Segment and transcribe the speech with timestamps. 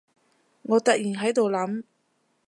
[0.63, 1.83] 我突然喺度諗